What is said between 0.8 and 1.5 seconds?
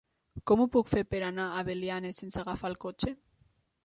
fer per anar